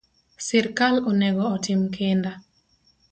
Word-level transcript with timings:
Sirkal 0.45 0.95
onego 1.11 1.47
otim 1.57 1.83
kinda 1.99 2.33